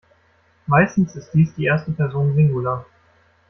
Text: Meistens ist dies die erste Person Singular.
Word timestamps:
Meistens 0.65 1.15
ist 1.15 1.29
dies 1.35 1.53
die 1.53 1.65
erste 1.65 1.91
Person 1.91 2.33
Singular. 2.33 2.87